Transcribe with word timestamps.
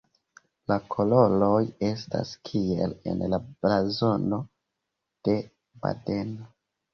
La 0.69 0.75
koloroj 0.93 1.59
estas 1.89 2.31
kiel 2.49 2.95
en 3.11 3.21
la 3.35 3.41
blazono 3.51 4.41
de 5.29 5.37
Badeno. 5.85 6.51